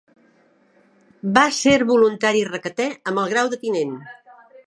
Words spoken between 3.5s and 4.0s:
de tinent.